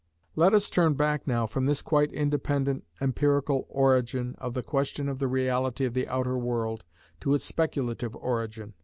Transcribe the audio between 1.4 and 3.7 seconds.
from this quite independent empirical